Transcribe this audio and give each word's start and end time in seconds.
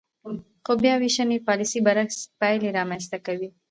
خو 0.63 0.71
د 0.77 0.79
بیاوېشنې 0.83 1.37
پالیسۍ 1.47 1.79
برعکس 1.85 2.17
پایلې 2.39 2.69
رامنځ 2.77 3.03
ته 3.11 3.17
کوي. 3.25 3.49